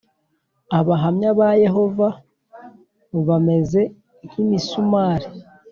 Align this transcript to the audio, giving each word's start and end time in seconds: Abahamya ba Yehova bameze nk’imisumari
Abahamya 0.79 1.29
ba 1.39 1.49
Yehova 1.63 2.07
bameze 3.27 3.81
nk’imisumari 4.27 5.27